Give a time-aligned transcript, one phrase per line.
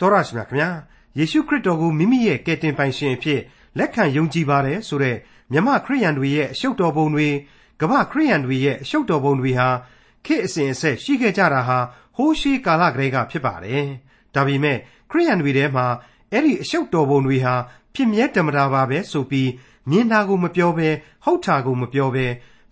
[0.00, 0.70] တော်ရရှိမြခင်ဗျာ
[1.18, 3.40] ယေရှုခရစ်တော်ကိုမိမိရဲ့ကယ်တင်ပိုင်ရှင်အဖြစ်
[3.78, 5.16] လက်ခံယုံကြည်ပါတယ်ဆိုတဲ့
[5.52, 7.28] မြမခရိယန်တွေရဲ့အရှုပ်တော်ပုံတွေ
[7.80, 9.68] ကမ္ဘာခရိယန်တွေရဲ့အရှုပ်တော်ပုံတွေဟာ
[10.24, 11.78] ခေတ်အစဉ်အဆက်ရှိခဲ့ကြတာဟာ
[12.16, 13.86] ဟိုးရှိကာလကတည်းကဖြစ်ပါတယ်
[14.34, 14.78] ဒါပေမဲ့
[15.10, 15.86] ခရိယန်တွေထဲမှာ
[16.32, 17.54] အဲ့ဒီအရှုပ်တော်ပုံတွေဟာ
[17.94, 19.50] ဖြစ်မြဲတမတာပါပဲဆိုပြီး
[19.90, 20.88] မြင်တာကိုမပြောဘဲ
[21.24, 22.26] ဟုတ်တာကိုမပြောဘဲ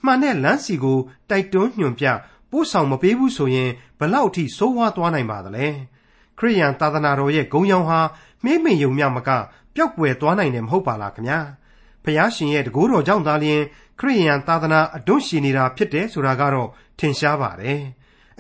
[0.05, 0.99] မှန်တဲ့လမ်းစီကို
[1.31, 2.07] တိုက်တွန်းညွှန်ပြ
[2.51, 5.67] ပို့ဆောင်မပေးဘူးဆိုရင်ဘလောက်အထိဆိုးဝါးသွားနိုင်ပါသလဲ
[6.39, 8.01] ခရိယန်သာသနာတော်ရဲ့ဂုံရောင်ဟာ
[8.45, 9.31] မေးမိန်ယုံမြမက
[9.75, 11.41] ပျောက်ကွယ်သွားနိုင်တယ်မဟုတ်ပါလားခင်ဗျာ
[12.05, 13.63] ဖျားရှင်ရဲ့တကူတော်ကြောင့်သာလျှင်
[14.01, 16.69] ခရိယန်သာသနာအတွန့်ရှည်နေတာဖြစ်တယ်ဆိုတာကတော့
[16.99, 17.83] ထင်ရှားပါတယ်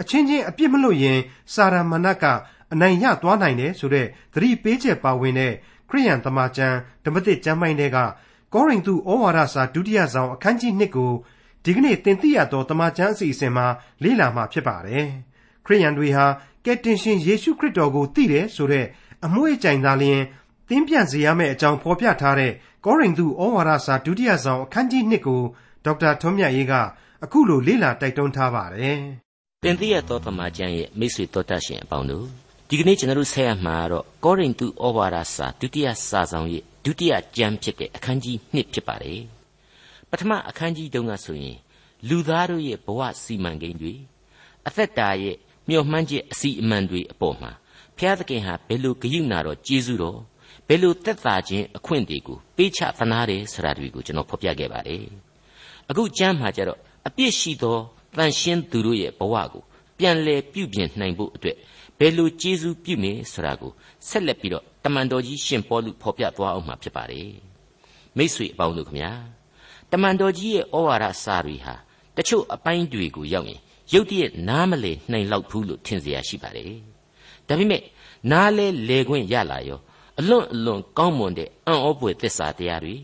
[0.00, 1.18] အချင်းချင်းအပြစ်မလို့ရင်
[1.52, 2.24] စာရမဏတ်က
[2.72, 5.52] အနိုင်ရသွားနိုင်တယ်ဆိုတဲ့သတိပေးချက်ပါဝင်တဲ့
[5.90, 7.98] ခရိယန်သမာကျမ်းဓမ္မသစ်ကျမ်းပိုင်းတွေက
[8.54, 11.12] ကောရိန္သုဩဝါဒစာဒုတိယဆောင်အခန်းကြီး1ကို
[11.64, 13.66] ဒီကနေ့သင်သိရသောတမန်ကျမ်းအစီအစဉ်မှာ
[14.02, 15.06] လေ့လာမှာဖြစ်ပါတယ်။
[15.66, 16.26] ခရိယန်တွေဟာ
[16.64, 18.86] ကယ်တင်ရှင်ယေရှုခရစ်တော်ကိုသိတယ်ဆိုတဲ့
[19.24, 20.22] အမွှေးကြိုင်သာလျှင်
[20.68, 22.52] သင်ပြန်စေရမယ့်အကြောင်းဖော်ပြထားတဲ့
[22.84, 25.40] ကောရိန္သုဩဝါဒစာဒုတိယဆောင်အခန်းကြီး1ကို
[25.84, 26.74] ဒေါက်တာထွန်းမြတ်ရေးက
[27.24, 28.98] အခုလိုလေ့လာတိုက်တွန်းထားပါတယ်။
[29.62, 32.26] သင်သိရသောတမန်ကျမ်းရဲ့မိတ်ဆွေတော်တတ်ရှင်အပေါင်းတို့
[32.68, 39.20] ဒီကနေ့ကျွန်တော်တို့ဆက်ရမှာတော့ကောရိန္သုဩဝါဒစာဒုတိယစာဆောင်ရဲ့ဒုတိယကျမ်းဖြစ်တဲ့အခန်းကြီး1ဖြစ်ပါတယ်။
[40.10, 41.56] ပထမအခန်းကြီးတုန်းကဆိုရင်
[42.08, 43.94] လူသားတို့ရဲ့ဘဝစီမံကိန်းတွေ
[44.66, 45.36] အသက်တာရဲ့
[45.68, 47.50] မျှော်မှန်းချက်အစီအမံတွေအပေါ်မှာ
[47.96, 50.18] ဘုရားသခင်ဟာဘယ်လိုဂရုဏာတော်ကျေးဇူးတော်
[50.68, 55.04] ဘယ်လိုသက်သာခြင်းအခွင့်တွေကိုပေးချသနာတယ်ဆိုတာတွေကိုကျွန်တော်ဖော်ပြခဲ့ပါတယ်
[55.90, 57.78] အခုကျမ်းမှာကျတော့အပြစ်ရှိသော
[58.16, 59.62] တန်ရှင်းသူတို့ရဲ့ဘဝကို
[59.98, 61.56] ပြန်လဲပြုပြင်နိုင်ဖို့အတွက်
[61.98, 63.72] ဘယ်လိုကျေးဇူးပြုမယ်ဆိုတာကို
[64.08, 67.30] ဆက်လက်ပြီးတော့တမန်တော်ကြီးရှင်ပေါလုဖော်ပြသွားအောင်မှာဖြစ်ပါတယ်
[68.16, 69.12] မိษွေအပေါင်းတို့ခမညာ
[69.92, 71.74] တမန်တော်ကြီးရဲ့ဩဝါဒစာတွေဟာ
[72.16, 73.60] တချို့အပိုင်းတွေကိုရောက်ရင်
[73.93, 76.73] ရုတ်တရက်နားမလည်နိုင်လောက်ဘူးလို့ထင်เสียရှိပါတယ်
[77.47, 77.81] ဒါပေမဲ့
[78.31, 79.79] နားလဲလေခွင့်ရလာရော
[80.19, 82.95] အလွန်အလွန်ကောင်းမွန်တဲ့အံ့ဩဖွယ်သစ္စာတရားတွေ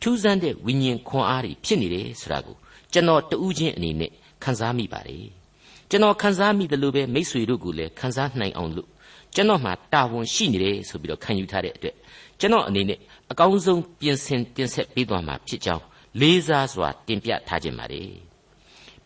[0.00, 2.56] ထူးဆန်းတဲ့ဝိညာဉ်ခွန်အားတွေဖြစ်နေတယ်ဆိုတာကို
[2.92, 4.10] ကျွန်တော်တူးချင်းအနေနဲ့
[4.42, 5.26] ခန်းစားမိပါတယ်
[5.90, 8.88] ကျွန်တော်ခန်းစားမိတယ်လို့ပဲမိษွေတို့ကလည်းခန်းစားနိုင်အောင်လို့
[9.34, 11.94] ကျွန်တော်မှတာဝန်ရှိနေတယ်ဆိုပြီးတော့ခံယူထားတဲ့အတွက်
[12.40, 12.98] ကျွန်တော်အနေနဲ့
[13.30, 15.84] အကောင်းဆုံးပြင်ဆင်တင်ဆက်ပေးသွားမှာဖြစ်ကြောင်း
[16.20, 18.10] လေးစားစွာတင်ပြထားခြင်းပါတယ်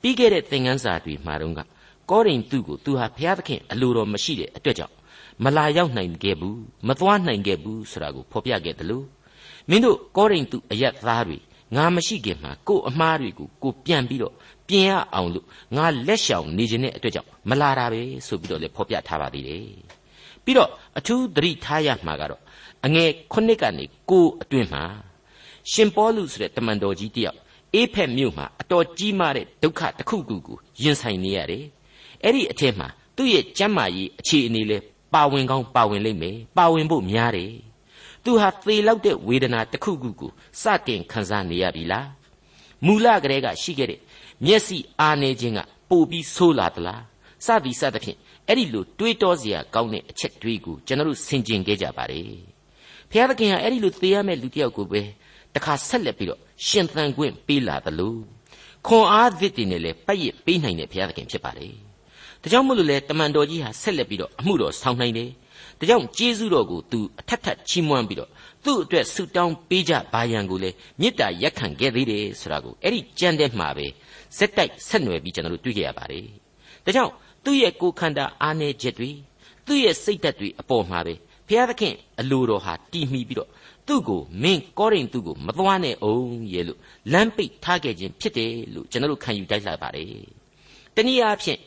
[0.02, 1.62] ပြီးခဲ့တဲ့သင်ခန်းစာတွေမှာတော့က
[2.12, 4.96] ကောရိန္သုကိုသူဟာဘုရားသခင်အလိုတော်မရှိတဲ့အတွက်ကြောင့်
[5.44, 9.06] မလာရောက်နိုင်ခဲ့ဘူးမသွားနိုင်ခဲ့ဘူးဆိုတာကိုဖော်ပြခဲ့တယ်လို့
[9.70, 11.38] မင်းတို့ကောရိန္သုအယက်သားတွေ
[11.76, 14.34] ငါမရှိခင်မှာကို့အမားတွေကိုကိုပြန်ပြီးတော့
[14.68, 19.66] ပြင်ရအောင်လို့ငါလက်ရှောင်နေခြင်းတဲ့အတွက်ကြောင့်မလာတာပဲဆိုပြီးတော့လည်းဖော်ပြထားပါသေးတယ်
[20.44, 22.42] ပြီးတော့အထူးသတိထားရမှာကတော့
[22.86, 24.84] အငယ်ခုနှစ်ကနေကိုအတွင်းမှာ
[25.72, 27.38] ရှင်ပေါလုဆိုတဲ့တမန်တော်ကြီးတယောက်
[27.76, 31.64] အေးဖက်မြို့မှာအတော်ကြီးမားတဲ့ဒုက္ခတစ်ခုခုကိုရင်ဆိုင်နေရတယ်။
[32.24, 34.78] အဲ့ဒီအထက်မှာသူ့ရဲ့ကျမ်းမာရေးအခြေအနေလဲ
[35.14, 37.54] ပါဝင်ကောင်းပါဝင်လိမ့်မယ်။ပါဝင်ဖို့များတယ်။
[38.24, 42.06] သူဟာသေလောက်တဲ့ဝေဒနာတစ်ခုခုကိုစတင်ခံစားနေရပြီလား။
[42.86, 44.00] မူလကတည်းကရှိခဲ့တဲ့
[44.46, 47.02] မျက်စိအားနေခြင်းကပိုပြီးဆိုးလာသလား။
[47.46, 48.18] စသည်စသဖြင့်
[48.48, 52.22] အဲ့ဒီလိုတွေးတောစရာကောင်းတဲ့အချက်တွေကိုကျွန်တော်တို့ဆင်ခြင်ခဲ့ကြပါလေ။
[53.10, 55.02] ဘုရားသခင်ဟာအဲ့ဒီလိုသေရမယ့်လူတစ်ယောက်ကိုပဲ
[55.58, 58.14] တခါဆက်လက်ပြီးတော့ရှင်သန်ခွင့်ပေးလာသလို
[58.88, 61.68] ခွန်အားသစ်တွေနဲ့လည်းပတ်ရစ်ပေးနိုင်တဲ့ဘုရားသခင်ဖြစ်ပါလေ။
[62.42, 65.30] ဒါကြောင့်မို့လို့လေတမန်တော်ကြီးဟာဆက်လက်ပြီးတော့အမှုတော်ဆောင်နိုင်တယ်။
[65.80, 68.30] ဒါကြောင့်ကျေးဇူးတော်ကိုသူအထက်ထက်ချီးမွမ်းပြီးတော့
[68.66, 70.70] သူ့အတွက်ဆုတောင်းပေးကြပါရန်ကိုလေ
[71.00, 73.86] မေတ္တာရက်ခံခဲ့သေးတယ်ဆိုတာကိုအဲ့ဒီကြံတဲ့မှာပဲ
[74.38, 76.26] စက်တိုက်ဆက်နွယ်ပြီးကျွန်တော်တို့တွေ့ကြရပါတယ်။
[76.86, 77.12] ဒါကြောင့်
[77.44, 79.12] သူ့ရဲ့ကိုယ်ခန္ဓာအားနည်းချက်တွေ
[79.66, 81.14] သူ့ရဲ့စိတ်ဓာတ်တွေအပေါ်မှာပဲ
[81.48, 83.50] ဘုရားသခင်အလိုတော်ဟာတည်မီပြီးတော့
[83.88, 86.80] သူ့ကိုမင်းကောရိန္သုကိုမသွားနဲ့အောင်ရဲ့လို့
[87.14, 90.08] လမ်းပိတ်ထားခဲ့ခြင်းဖြစ်တယ်လို့ကျွန်တော်တို့ခံယူတိုက်လာပါတယ်။
[90.96, 91.60] တနည်းအားဖြင့်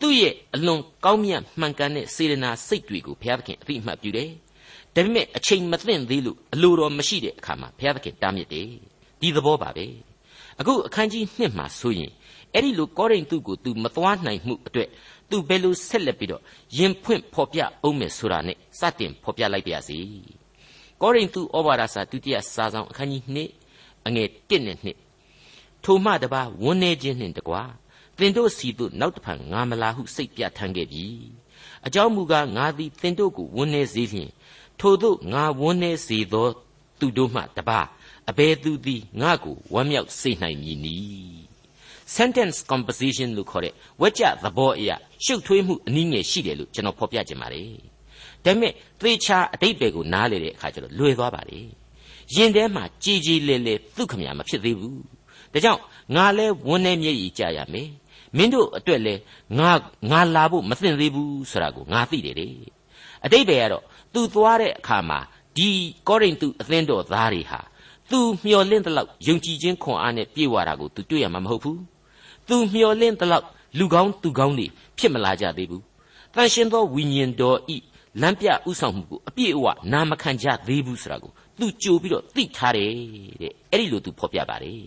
[0.00, 4.30] သူ့ရဲ့အလွန်ကောင်းမြတ်မှန်ကန်တဲ့စေရနာစိတ်တွေကိုဘုရားသခင်အသိအမှတ်ပြုတယ်။
[4.94, 8.68] ဒါပေမဲ့အချိန်မသင့်သေးလို့အလိုတော်မရှိတဲ့အခါမှာဘုရားသခင်တားမြစ်တယ်။
[9.20, 9.86] ဒီသဘောပါပဲ။
[10.60, 12.12] အခုအခန်းကြီး1မှာဆိုရင်
[12.54, 14.88] အဲ့ဒီလိုကောရိန္သုကို तू မသွားနိုင်မှုအတွက်
[15.30, 16.42] तू ဘယ်လိုဆက်လက်ပြီးတော့
[16.78, 19.98] ရင်ဖွင့်ဖော်ပြအောင်မယ်ဆိုတာနဲ့စတင်ဖော်ပြလိုက်ပါရစေ။
[21.02, 23.22] ကောရိန္သုဩဝါဒစာဒုတိယစာဆောင်အခန်းကြီး
[23.66, 27.62] 2အငယ်1နဲ့2ထိုမှတပါဝန်းနေခြင်းနှင့်တကွာ
[28.18, 31.06] သင်တို့စီသို့နောက်တဖန်ငါမလာဟုစိတ်ပြထမ်းခဲ့ပြီ
[31.86, 34.30] အကြောင်းမူကားငါသည်သင်တို့ကိုဝန်းနေစေလျင်
[34.80, 36.46] ထို့သို့ငါဝန်းနေစေသော
[36.98, 37.80] သူတို့မှတပါ
[38.30, 41.42] အဘယ်သူသည်ငါကိုဝမ်းမြောက်စေနိုင်မည်နည်း
[42.16, 47.97] sentence composition လို့ခေါ်တဲ့ဝကြသဘောအရာရှုပ်ထွေးမှုအနည်းငယ်ရှိတယ်လို့ကျွန်တော်ဖော်ပြခြင်းပါတယ်
[48.48, 51.58] ဒါပေမဲ့သေချာအတိတ်ပဲကိုနားလေတဲ့အခါကျတော့လွယ်သွားပါလေ
[52.34, 55.00] ရင်ထဲမှာကြည်ကြည်လေလေသူ့ခမညာမဖြစ်သေးဘူး
[55.52, 55.80] ဒါကြောင့်
[56.16, 57.88] ငါလဲဝန်းနေမျက်ရည်ကြရမယ်
[58.36, 59.14] မင်းတို့အတွက်လဲ
[59.58, 59.70] ငါ
[60.10, 62.46] ငါလာဖို့မသင့်သေးဘူးဆိုတာကိုငါသိတယ်လေ
[63.24, 65.18] အတိတ်ပဲကတော့သူသွားတဲ့အခါမှာ
[65.56, 65.68] ဒီ
[66.08, 67.60] ကောရိန္သုအသင်းတော်သားတွေဟာ
[68.10, 71.80] သူမျော်လင့်တဲ့လောက်ယုံကြည်ခြင်းခွန်အားနဲ့ပြည့်ဝတာကိုသူတွေ့ရမှာမဟုတ်ဘူး
[72.48, 73.46] သူမျော်လင့်တဲ့လောက်
[73.78, 74.66] လူကောင်းသူကောင်းတွေ
[74.98, 75.82] ဖြစ်မလာကြသေးဘူး
[76.34, 77.76] တန်ရှင်သောဝိညာဉ်တော်ဤ
[78.20, 82.90] လမ်းပြဥဆောင်မှုကိုအပြည့်အဝနာမခံကြသေးဘူးဆိုတာကိုသူကြိုပြီးတော့သိထားတယ်
[83.42, 84.82] တဲ့အဲ့ဒီလိုသူဖော်ပြပါတယ်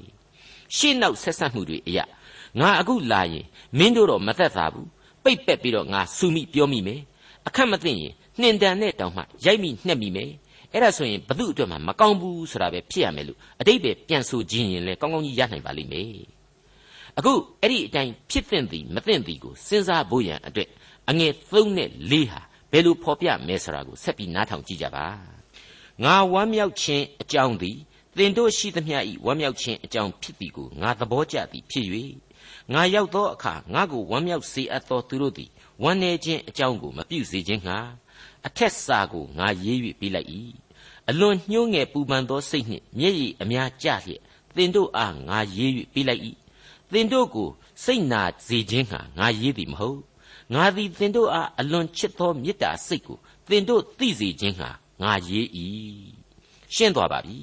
[0.76, 2.06] ရှေ့နောက်ဆက်ဆက်မှုတွေအရာ
[2.60, 3.46] ငါအခုလာရင်
[3.78, 4.88] မင်းတို့တော့မသက်သာဘူး
[5.24, 7.02] ပိတ်ပက်ပြီးတော့ငါစူမိပြောမိမယ်
[7.48, 8.12] အခက်မသိရင်
[8.42, 10.32] နှင်တန်နဲ့တောင်မှရိုက်မိနှက်မိမယ်
[10.74, 16.08] အဲ့ဒါဆိုရင်ဘု து အတွက်မှမကောင်းဘူးဆိုတာပဲဖြစ်ရမယ်လို့အတိတ်ပဲပြန်ဆိုခြင်းရင်လဲကောင်းကောင်းကြီးရနိုင်ပါလိမ့်မယ်
[17.18, 20.70] အခုအဲ့ဒီအတိုင်းဖြစ်သင့်သည်မသင့်သည်ကိုစဉ်းစားဖို့ရန်အတွက်
[21.10, 22.42] အငယ်3နဲ့4ဟာ
[22.72, 25.08] ဘယ်လိုဖော်ပြမဲဆိုတာကိုဆက်ပြီးနားထောင်ကြည့်ကြပါ
[26.04, 27.78] ငါဝမ်းမြောက်ခြင်းအကြောင်းသည်
[28.18, 31.88] သင်တို့ရှိသမျှ၏ဝမ်းမြောက်ခြင်းအကြောင်းဖြစ်သည်ကိုငါသဘောကျသည်ဖြစ်၍
[32.74, 35.50] ငါရောက်သောအခါငါကိုဝမ်းမြောက်စေအပ်သောသူတို့သည်
[35.84, 37.78] ဝမ်းနေခြင်းအကြောင်းကိုမပြုစေခြင်းငှာ
[38.48, 40.30] အထက်စာကိုငါရေး၍ပေးလိုက်၏
[41.10, 44.22] အလွန်ညှိုးငယ်ပူပန်သောစိတ်နှင့်မျက်ရည်အများကျလျက်
[44.56, 46.22] သင်တို့အားငါရေး၍ပေးလိုက်၏
[46.92, 47.50] သင်တို့ကို
[47.84, 50.00] စိတ်နာစေခြင်းငှာငါရေးသည်မဟုတ်
[50.54, 53.18] ငါသည်သင်တို့အားအလွန်ချစ်သောမေတ္တာစိတ်ကို
[53.50, 54.70] သင်တို့သိစေခြင်းငှာ
[55.02, 55.48] ငါရေး၏
[56.76, 57.40] ရှင်းသွားပါပြီ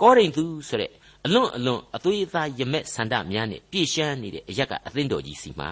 [0.00, 0.90] ကောရိန္သုဆိုတဲ့
[1.24, 5.70] အလွန်အလွန်အသွေးအသားရမက်ဆန္ဒများနဲ့ပြည့်ရှမ်းနေတဲ့အရက်ကအသင်းတော်ကြီးစီမှာ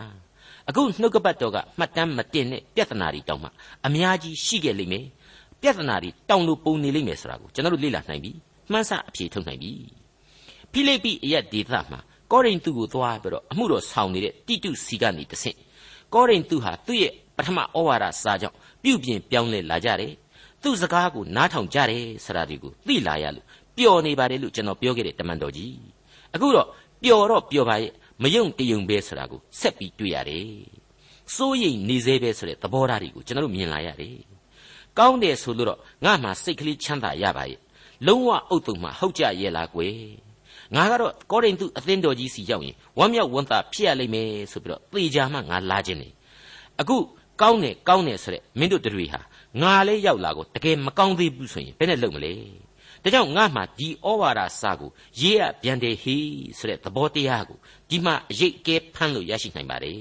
[0.69, 3.49] အခုနှုတ်ကပတ်တော်ကမှတ်တမ်းမတင်တဲ့ပြဿနာတွေတောင်မှ
[3.87, 5.07] အများကြီးရှိခဲ့လိမ့်မယ်
[5.63, 8.33] ပြဿနာတွေတောင်လို့ပုံနေလိမ့်မယ်ဆိုတာကိုကျွန်တော်တို့လေ့လာနိုင်ပြီ
[8.71, 9.73] မှန်းဆအဖြေထုတ်နိုင်ပြီ
[10.73, 12.01] ဖိလိပ္ပိအရက်ဒေသမှာ
[12.33, 15.57] ကောရိန္သုကိုသွားပြီးတော့အမှုတော်ဆောင်နေတဲ့တိတုစီကနေတဆင့်
[16.15, 20.13] ကောရိန္သုဟာသူ့ရဲ့ပထမဩဝါဒစာကြောင့်ပြုပြင်ပြောင်းလဲလာကြတယ်
[20.63, 25.77] သူ့စကားကိုနားထောင်ကြတယ်ဆိုတာဒီကိုသိလာရလို့ပျော်နေပါတယ်လို့ကျွန်တော်ပြောခဲ့တဲ့တမန်တော်ကြီး
[26.35, 26.69] အခုတော့
[27.03, 27.93] ပျော်တော့ပျော်ပါရဲ့
[28.23, 30.51] မယုံတယုံပဲဆိုတာကိုဆက်ပြီးတွေ့ရတယ်
[31.35, 34.17] စိုးရိမ်နေသေးပဲဆိုတဲ့သဘောထားတွေကိုကျွန်တော်တို့မြင်လာရတယ်
[34.99, 37.61] ကောင်းတယ်ဆိုလို့တော့ငါမှစိတ်ကလေးချမ်းသာရပါရဲ့
[38.07, 40.26] လုံးဝအုတ်တုံမှဟုတ်ကြရဲ့လားကွယ်
[40.75, 46.09] ငါကတော့ကောရိန္သုအသင်းတော်ကြီးစီရောက်ရင်ဝမ်းမြောက်ဝမ်းသာဖြစ်ရလိမ့်မယ်ဆိုပြီးတော့သေချာမှငါလာခြင်းနေ
[46.81, 46.97] အခု
[47.41, 49.21] ကောင်းတယ်ကောင်းတယ်ဆိုတဲ့မင်းတို့တွေဟာ
[49.63, 52.33] ငါလည်းရောက်လာကိုတကယ်မကောင်းသေးဘူးဆိုရင်ဘယ်နဲ့လုပ်မလဲ
[53.03, 54.91] ဒါကြောင့်ငါမှဒီဩဝါဒစာကို
[55.21, 56.27] ရေးရပြန်တယ်ဟေး
[56.59, 57.59] ဆိုတဲ့သဘောတရားကို
[57.91, 59.97] ဒီမှာအရေးကဲဖမ်းလို့ရရှိနိုင်ပါတယ်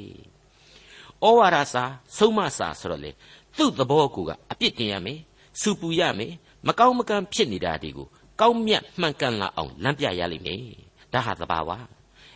[1.24, 1.84] ဩဝါဒစာ
[2.18, 3.12] ဆုံးမစာဆိုတော့လေ
[3.58, 5.20] သူ့သဘောကိုကအပြစ်တင်ရမယ်
[5.62, 6.34] စူပူရမယ်
[6.68, 8.08] မကောင်းမကံဖြစ်နေတာဒီကို
[8.42, 10.62] ကောင်းမြတ်မှန်ကန်လာအောင်လမ်းပြရလိမ့်မယ်
[11.14, 11.70] ဒါဟာသဘာဝ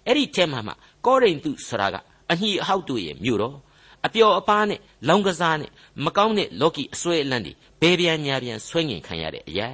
[0.06, 0.74] အဲ့ဒီထဲမှာမှ
[1.06, 1.96] ကောရိန္သုဆိုတာက
[2.32, 3.58] အညီအဟောက်တို့ရဲ့မြို့တော်
[4.06, 5.72] အပျော်အပါးနဲ့လောင်ကစားနဲ့
[6.06, 9.70] မကောင်းတဲ့လော်ကီအစွဲအလန့်တွေဘဲပြန်ညာပြန်ဆွဲငင်ခံရတဲ့အရာ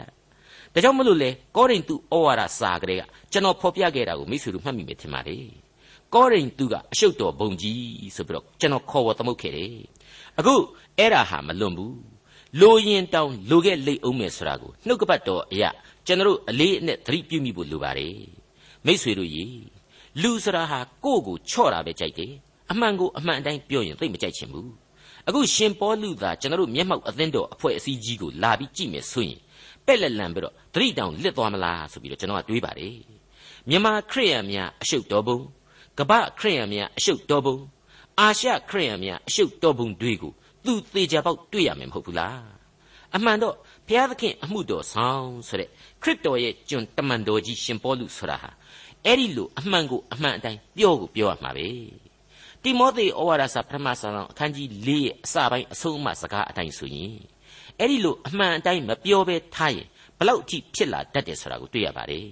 [0.74, 3.01] ဒါကြောင့်မလို့လေကောရိန္သုဩဝါဒစာကလေးက
[3.31, 5.45] ကျွန်တော်ဖော်ပြခဲ့တာကိုမိတ်ဆွေတို့မှတ်မိမယ်ထင်ပါတယ်
[6.13, 9.74] ကောရိန္သုကအရှုပ်တော်ဘုံကြီးဆိုပြီးတော့ကျွန်တော်ခေါ်ဝေါ်သမုတ်ခဲ့တယ်
[10.39, 10.56] အခု
[10.98, 11.98] အဲ့ဒါဟာမလွန်ဘူး
[12.62, 15.69] လိုရင်တောင်လိုခဲ့လိမ့်အောင်မယ်ဆိုတာကိုနှုတ်ကပတ်တော်အရာ
[16.07, 18.17] ကျွန်တော်အလေးအနက်သတိပြုမိဖို့လိုပါတယ်
[18.85, 19.45] မိษွေတို့ရေ
[20.21, 22.33] လူစရာဟာကိုယ့်ကိုချော့တာပဲကြိုက်တယ်
[22.71, 24.71] အမှန်ကိုအမှန်အတိုင်းပြောရင်သိမကြိုက်ချင်ဘူး
[25.27, 29.39] အခုရှင်ပေါလုသာကျွန်တော်မျက်မှောက်အသင်းတော်အဖွဲ့အစည်းကြီးကိုလာပြီးကြည့်မယ်ဆိုရင်
[29.85, 32.97] ပဲ့လက်လန်ပြီးတော့သတိတောင်လစ်သွားမလားဆိုပြီးတော့ကျွန်တော်ကတွေးပါတယ်
[33.69, 35.39] မြန်မာခရိယန်များအရှုပ်တော်ပုံ
[35.97, 37.57] ကပ္ပခရိယန်များအရှုပ်တော်ပုံ
[38.19, 40.31] အာရှခရိယန်များအရှုပ်တော်ပုံတွေကို
[40.65, 42.64] သူသေချာပေါက်တွေ့ရမယ်မဟုတ်ဘူးလား
[43.15, 43.56] အမှန်တော့
[43.88, 45.69] ဘုရားသခင်အမှုတော်ဆောင်ဆိုတဲ့
[46.03, 48.50] ခရစ်တော်ရဲ့ကျွန်တမန်တော်ကြီးရှင်ပေါလုဆိုတာဟာ
[49.05, 51.67] အဲ့ဒီလိုအမှန်ကိုအမှန်အတိုင်းပြောကိုပြောရမှာပဲ
[52.63, 57.13] တိမောသေဩဝါဒစာပထမဆောင်အခန်းကြီး၄ရဲ့အစပိုင်းအဆုံးအမစကားအတိုင်းဆိုရင်
[57.79, 62.27] အဲ့ဒီလိုအမှန်အတိုင်းမပြောဘဲထားရင်ဘလောက်အထိဖြစ်လာတတ်တယ်ဆိုတာကိုတွေ့ရပါတယ်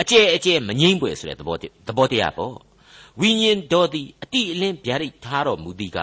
[0.00, 2.56] အကျဲအကျဲမငိမ့်ပွေဆိုတဲ့သဘောသဘောတရားပေါ့
[3.20, 5.98] ဝိညာဉ်တော်သည်အတိအလင်းဗျာဒိတ်ထားတော်မူသည်က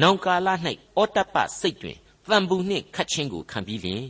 [0.00, 0.48] နောင်ကာလ၌
[0.98, 1.98] ဩတ္တပစိတ်တွင်
[2.29, 4.05] တန်ပူနှင့်ခတ်ခြင်းကိုခံပြီးလျင်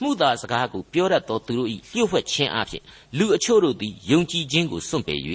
[0.00, 2.82] မှုသာစကားကိုပြောတတ်သောသူတို့၏လျှို့ဝှက်ခြင်းအပြင်
[3.18, 5.20] လူအချို့တို့သည်ယုံကြည်ခြင်းကိုစွန့်ပယ်၍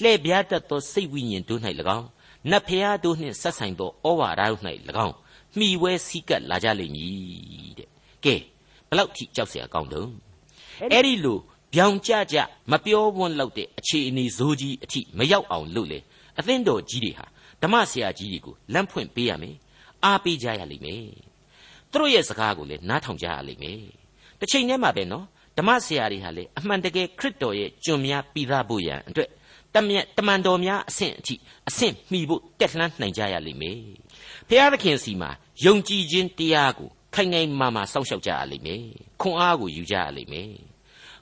[0.00, 1.60] လှည့်ပြားတတ်သောစိတ်ဝိညာဉ်တို့၌၎
[1.98, 2.08] င်း
[2.50, 4.60] နတ်ဖျားတို့နှင့်ဆက်ဆိုင်သောဩဝါဒတို့၌၎
[5.06, 5.14] င်း
[5.56, 7.88] မှီဝဲစည်းကပ်လာကြလိမ့်မည်တဲ့
[8.24, 8.34] ကဲ
[8.88, 10.12] ဘလောက်ထိကြောက်เสียကောင်းတုံး
[10.92, 11.38] အဲ့ဒီလို
[11.74, 12.36] ပြောင်ကြကြ
[12.70, 15.98] မပြောဝန်းလောက်တဲ့အခြေအနေဇိုးကြီးအထိမရောက်အောင်လုပ်လေ
[16.38, 17.26] အသင်းတော်ကြီးတွေဟာ
[17.62, 19.56] ဓမ္မဆရာကြီးတွေကိုလမ်းဖွင့်ပေးရမယ်
[20.04, 21.23] အားပေးကြရလိမ့်မယ်
[21.95, 23.81] သူတို့ရဲ့စကားကိုလည်းနားထောင်ကြရလိမ့်မယ်
[24.39, 25.25] တစ်ချိန်တည်းမှာပဲနော်
[25.57, 29.29] ဓမ္မဆရာတွေဟာလေအမှန်တကယ်ခရစ်တော်ရဲ့ကျွန်များပြီးသားဖို့ရန်အတွက်
[29.75, 31.35] တမန်တမန်တော်များအဆင့်အထိ
[31.69, 33.81] အဆင့်မှီဖို့တက်လှမ်းနိုင်ကြရလိမ့်မယ်
[34.47, 35.31] ဖျားသခင်စီမှာ
[35.65, 38.83] ယုံကြည်ခြင်းတရားကိုခိုင်ခိုင်မာမာစောင့်ရှောက်ကြရလိမ့်မယ်
[39.21, 40.51] ခွန်အားကိုယူကြရလိမ့်မယ်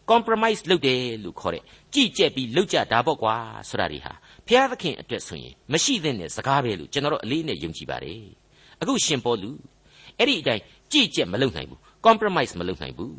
[0.10, 1.63] compromise လုပ်တယ်လို့ခေါ်တဲ့
[1.94, 3.36] ကြည်ကြက်ပြီးလုပ်ကြတာပေါ့ကွာ
[3.70, 4.13] ဆိုတာတွေဟာ
[4.48, 8.24] ဖျားသခင်အတွက်ဆိုရင်မရှိသင့်တဲ့စကားပဲလို့ကျွန်တော်တို့အလေးနဲ့ယုံကြည်ပါတယ်
[8.82, 9.51] အခုရှင်ပေါလု
[10.24, 13.15] အဲ့ဒီအတိုင်းကြည့်ကြက်မလုပ်နိုင်ဘူး compromise မလုပ်နိုင်ဘူး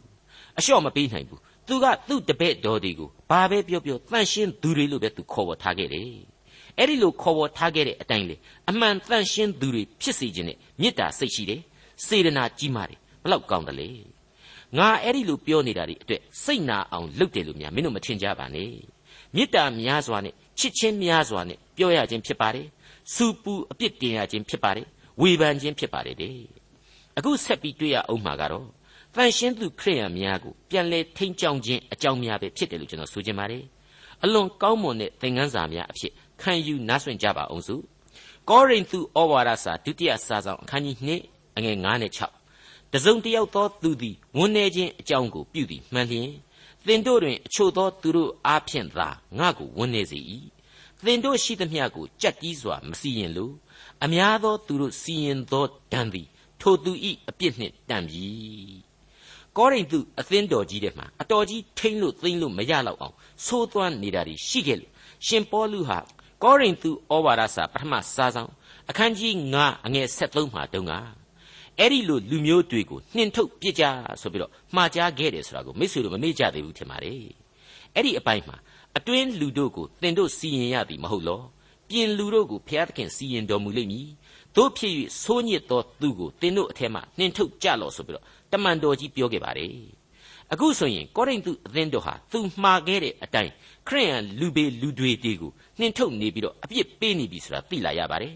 [0.58, 6.08] အလျှော့မပေးနိုင်ဘူးသူကသူ့တပည့်တော်တွေကိုဘာပဲပြောပြောတန့်ရှင်းသူတွေလို့ပဲသူခေါ်ပေါ်ထားခဲ့တယ်
[6.78, 8.37] အဲ့ဒီလိုခေါ်ပေါ်ထားခဲ့တဲ့အတိုင်းလေ
[8.70, 11.61] အမှန်တန့်ရှင်းသူတွေဖြစ်စေခြင်းနဲ့မေတ္တာစိတ်ရှိတယ်
[12.06, 13.88] စေတနာကြီးမားတယ်ဘလောက်ကောင်းတယ်လေ
[14.78, 18.73] ငါအဲ့ဒီလိုပြောနေတာဒီအတွက်စိတ်နာအောင်လုပ်တယ်လို့များမင်းတို့မထင်ကြပါနဲ့
[19.34, 22.66] မေတ္တာများစွာနဲ့ချစ်ချင်းများစွာနဲ့ပြောရခြင်းဖြစ်ပါတယ်
[23.14, 24.87] စူပူအပြစ်တင်ရခြင်းဖြစ်ပါတယ်
[25.20, 26.37] ဝေဖန်ခြင်းဖြစ်ပါတယ်တဲ့
[27.18, 28.66] အခုဆက်ပြီးတွေ့ရအောင်မှာကတော့
[29.14, 33.64] တန်ရှင်းသူခရိယံများကိုပြန်လဲထိန်းချောင်းခြင်းအကြောင်းများပဲဖြစ်တယ်လို့ကျွန်တော်ဆိုချင်ပါတယ်
[34.25, 37.76] အလွန်ကောင်းမွန်တဲ့သင်ခန်းစာများအဖြစ်ခံယူနားဆွင့်ကြပါအောင်စု
[38.50, 40.97] ကောရိန္သုဩဝါဒစာဒုတိယစာဆောင်အခန်းကြီး
[41.33, 42.12] 2အငယ်9နဲ့
[42.52, 46.30] 6တစုံတယောက်သောသူသည်ဝန်내ခြင်းအကြောင်းကိုပြုသည်မှန်လျင်
[46.87, 50.21] သင်တို့တွင်အချို့သောသူတို့အားဖြင့်သာငါကိုဝန်내စေ၏
[51.04, 53.50] သင်တို့ရှိသမျှကိုကြက်ကြီးစွာမစီရင်လို
[54.04, 56.28] အများသောသူတို့စီရင်သောဒဏ်သည်
[56.64, 56.92] ထိုသူ၏
[57.28, 58.26] အပြစ်နှင့်တန်ပြီ
[59.56, 63.14] ကောရိန္သုအသင်းတော်ကြီးတဲ့မှာအတော်ကြီးထိမ့်လို့သိမ့်လို့မရတော့အောင်
[63.47, 64.90] သိုးသွမ်းနေတာတွေရှိခဲ့လို့
[65.26, 65.99] ရှင်ပေါလုဟာ
[66.42, 68.50] ကောရိန္သုဩဝါဒစာပထမစာဆောင်
[68.90, 70.92] အခန်းကြီး9အငယ်73မှာတုန်းက
[71.78, 73.85] အဲ့ဒီလိုလူမျိုးတွေကိုနှင်ထုတ်ပြစ်ကြ
[74.21, 77.26] ဆိုပြီးတော့မှားကြားခဲ့တယ်ဆိုတာကိုမိတ်ဆွေတို့မမေ့ကြသေးဘူးထင်ပါတယ်
[77.94, 78.56] အဲ့ဒီအပိုင်းမှာ
[78.97, 81.40] အတွင်းလူတို့ကိုသင်တို့စီရင်ရသည်မဟုတ်လော
[81.88, 84.09] ပြင်လူတို့ကိုဖျားသခင်စီရင်တော်မူလိမ့်မည်
[84.56, 89.70] တို့ဖြစ်၍ဆိုးညစ်သောသူကိုသင်တို့အထက်မှနှင်ထုတ်ကြလော့ဆိုပြီးတော့တမန်တော်ကြီးပြောခဲ့ပါတယ်
[90.52, 93.52] အခုဆိုရင်ကောရိန္သုအသင်းတော်ဟာသူမှားခဲ့တဲ့အတိုင်း
[93.88, 98.34] ခရိယန်လူပေလူတွေတေကိုနှင်ထုတ်နေပြီးတော့အပြစ်ပေးနေပြီဆိုတာသိလာရပါတယ်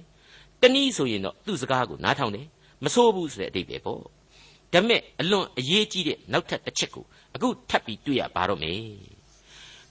[0.60, 2.46] တနည်းဆိုရင်တော့သူ့စကားကိုနားထောင်တယ်
[2.84, 4.00] မဆိုးဘူးဆိုတဲ့အဓိပ္ပာယ်ပေါ့
[4.72, 8.80] ဒါမဲ့အလွန်အရေးကြီးတဲ့နောက်ထပ်တစ်ချက်ကိုအခုထပ်ပြီးတွေ့ရပါတော့မယ်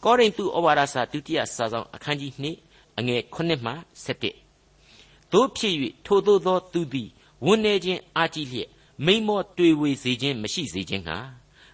[0.04, 2.32] ကောရိန္သုဩဝါဒစာဒုတိယစာဆောင်အခန်းကြီး
[2.66, 3.72] 2အငယ်9မှ
[4.06, 4.47] 17
[5.34, 7.10] တို့ဖြစ်၍ထိုသို့သောသူသည်
[7.46, 8.70] ဝန်နေခြင်းအာကြည့်လျက်
[9.06, 11.18] မိမောတွေ့ဝေစေခြင်းမရှိစေခြင်းဟာ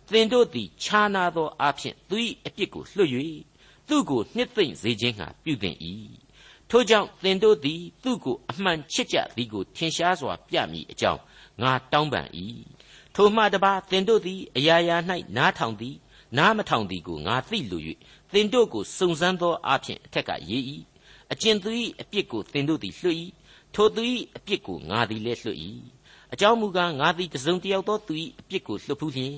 [0.10, 3.12] သင်တို့သည်ခြားနာသောအဖြစ်သူ၏အပြစ်ကိုလွှတ်၍
[3.88, 5.78] သူ့ကိုနှစ်သိမ့်စေခြင်းဟာပြုသင့်၏
[6.70, 11.22] ထို့ကြောင့်သင်တို့သည်သူ့ကိုအမှန်ချစ်ကြသည်ကိုထင်ရှားစွာပြမည်အကြောင်း
[11.62, 12.28] ငါတောင်းပန်၏
[13.16, 14.98] ထိုမှတပါသင်တို့သည်အရာရာ၌
[15.38, 15.96] နားထောင်သည်
[16.38, 17.82] နားမထောင်သည်ကိုငါသိလို၍
[18.34, 20.64] သင်တို့ကိုစုံစမ်းသောအဖြစ်အထက်ကရေး၏
[21.32, 21.70] အကျဉ်သူ၏
[22.02, 23.18] အပြစ်ကိုသင်တို့သည်လွှတ်၏
[23.76, 24.02] ထိုသူ၏
[24.38, 25.60] အပြစ်ကိုငါသည်လည်းလွတ်၏
[26.34, 29.36] အကြောင်းမူကားငါသည်တစုံတယောက်သောသူ၏အပြစ်ကိုလွတ်ဖူးလျင်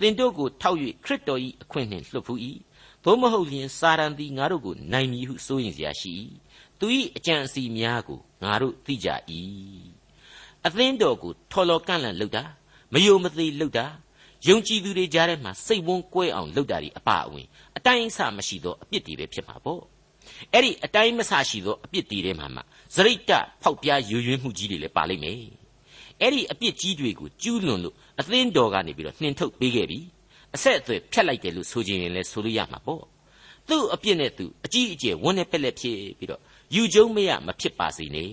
[0.00, 2.38] သင်တို့ကိုထောက်၍ခရစ်တော်၏အခွင့်နှင့်လွတ်ဖူး၏
[3.04, 6.12] သို့မဟုတ်လျင်စာရန်သည်ငါတို့ကိုနိုင်မည်ဟုဆိုရင်စရာရှိ၏
[6.78, 9.08] သူ၏အကြံအစီများကိုငါတို့သိကြ၏
[10.66, 12.44] အသင်းတော်ကိုထော်လော်ကန့်လန့်လှုပ်တာ
[12.92, 13.86] မယုံမသိလှုပ်တာ
[14.46, 19.82] ယုံကြည်သူတွေကြားထဲမှာစိတ်ဝန်းကွဲအောင်လှုပ်တာဒီအပအဝင်အတိုင်းအဆမရှိသောအပြစ်တွေပဲဖြစ်မှာပေါ့
[20.52, 22.60] အဲ့ဒီအတိုင်းမဆရှိသောအပြစ်တွေထဲမှာမှ
[22.94, 25.36] ဇရိတ်တဖောက်ပြားယူရွင်းမှုကြီးတွေလည်းပါလိမ့်မယ်
[26.20, 29.98] အဲ့ဒီအပြစ်ကြီးတွေကိုကျူးလွန်လို့အသင်းတော်ကနေပြီးတော့နှင်ထုတ်ပေးခဲ့ပြီ
[30.54, 33.02] အဆက်အသွယ်ဖြတ်လိုက်တယ်လို့ဆိုခြင်းရင်လည်းဆိုလို့ရမှာပေါ့
[33.68, 36.40] သူ့အပြစ်နဲ့သူအကြီးအကျယ်ဝန်းနဲ့ပက်လက်ဖြစ်ပြီးတော့
[36.74, 38.32] ယူကျုံမရမဖြစ်ပါစေနဲ့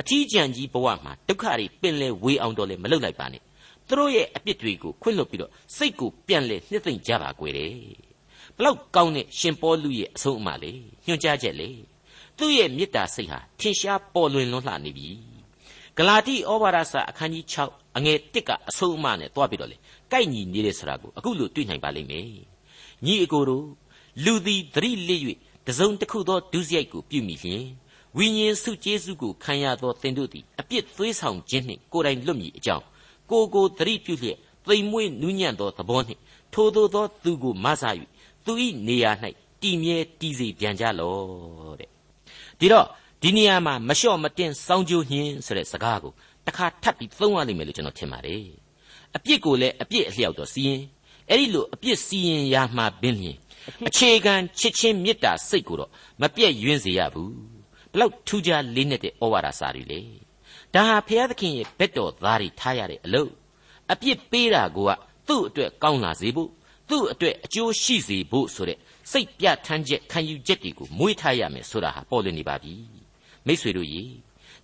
[0.00, 3.42] အထီးကျန်ကြီးဘဝမှာဒုက္ခတွေပင်လဲဝေအောင်တော့လည်းမလုပ်လိုက်ပါနဲ့
[3.88, 7.72] သူတို့ရဲ့အပြစ်တွေကိုခွင့်လွှတ်ပြီးတော့စိတ်ကိုပြန်လဲနှစ်သိမ့်ကြပါကွယ်တဲ့
[8.58, 10.72] ဘလောက်ကောင်းတဲ့ရှင်ပေါလုရဲ့အဆုံးအမလေ
[11.06, 11.68] ညွှန်ကြားချက်လေ
[12.38, 15.08] သူ့ရဲ့မေတ္တာစိတ်ဟာထင်ရှားပေါ်လွင်လွန်းလှနေပြီ
[15.96, 19.76] ဂလာတိဩဝါဒစာအခန်းကြီး6အငယ်1ကအဆုံးအမနဲ့တွားပြီးတော့လေ
[20.12, 22.26] ကိုက်ညီနေတယ်ဆိုတာကိုအခုလို့တွေ့နိုင်ပါလိမ့်မယ်
[23.04, 23.66] ညီအကိုတို့
[24.24, 25.20] လူသည်သတိလစ်၍
[25.66, 27.64] တစုံတစ်ခုသောဒုစရိုက်ကိုပြုမိလျင်
[28.16, 32.84] ဝိညာဉ်စုကျေးဇူးကိုခံရသောသင်တို့သည်အပြစ်သွေးဆောင်ခြင်းနှင့်ကိုယ်တိုင်လွတ်မည်အကြောင်း
[33.30, 36.20] ကိုကိုသတိပြုလျက်သိမ်မွေ့နူးညံ့သောသဘောနှင့်
[36.52, 37.82] ထိုသို့သောသူကိုမဆ၍
[38.44, 38.52] သူ၏
[38.88, 39.10] နေရာ၌
[39.62, 41.90] တည်မြဲတည်စေပြန်ကြလော့တဲ့
[42.58, 42.86] ဒီတော့
[43.22, 46.12] ဒီနေရာမှာမလျှော့မတင်စောင်းကြိုးညင်းဆိုတဲ့စကားကို
[46.46, 48.44] တစ်ခါထပ်ပြီးသုံးရလိမ့်မယ်လို့ကျွန်တော်ထင်ပါတယ်
[49.16, 50.82] အပြစ်ကိုလည်းအပြစ်အလျောက်တော့စီရင်
[51.30, 53.36] အဲ့ဒီလိုအပြစ်စီရင်ရမှာပင်လျင်
[53.88, 57.32] အခြေခံချစ်ချင်းမေတ္တာစိတ်ကိုတော့မပြည့်ယွင်းစေရဘူး
[57.92, 60.00] ဘလောက်ထူးခြားလေးနက်တဲ့ဩဝါဒစာတွေလေ
[60.74, 63.30] ဒါဟာဘုရားသခင်ရဲ့ဘက်တော်သားတွေထားရတဲ့အလုပ်
[63.92, 64.78] အပြစ်ပေးတာက
[65.28, 66.50] သူ့အတွက်ကောင်းလာစေဖို့
[66.88, 68.78] သူ့အတွက်အကျိုးရှိစေဖို့ဆိုတဲ့
[69.10, 72.74] စိတ်ပြထမ်းချက်ခံယူချက်တွေကိုမွေးထားရမယ်ဆိုတာဟာပေါ်လွင်နေပါပြီ
[73.46, 74.02] မိษွေတို့ရေ